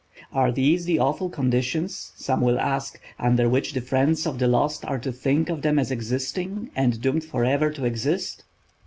Are 0.33 0.51
these 0.51 0.85
the 0.85 0.97
awful 0.97 1.29
conditions 1.29 2.11
(some 2.15 2.41
will 2.41 2.59
ask) 2.59 2.99
under 3.19 3.47
which 3.47 3.73
the 3.73 3.81
friends 3.81 4.25
of 4.25 4.39
the 4.39 4.47
lost 4.47 4.83
are 4.85 4.97
to 4.97 5.11
think 5.11 5.47
of 5.47 5.61
them 5.61 5.77
as 5.77 5.91
existing, 5.91 6.71
and 6.75 6.99
doomed 6.99 7.23
forever 7.23 7.69
to 7.69 7.85
exist? 7.85 8.43